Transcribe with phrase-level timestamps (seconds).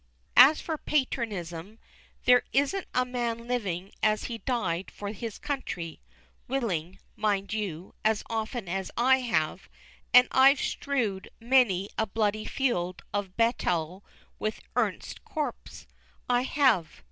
[0.35, 1.77] As for patriertism,
[2.25, 6.01] there isn't a man living as has died for his country
[6.47, 9.69] willing, mind you as often as I have;
[10.11, 14.01] and I've strewed many a bloody field of batel
[14.39, 15.85] with a ernest corpse,
[16.27, 16.99] I have.